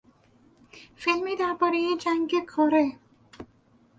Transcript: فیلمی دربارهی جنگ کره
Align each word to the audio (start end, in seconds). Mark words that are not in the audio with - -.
فیلمی 0.95 1.35
دربارهی 1.35 1.97
جنگ 1.97 2.31
کره 2.47 2.91